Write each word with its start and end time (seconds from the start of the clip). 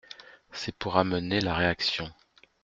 C’est 0.51 0.75
pour 0.75 0.97
amener 0.97 1.39
la 1.41 1.53
réaction… 1.53 2.11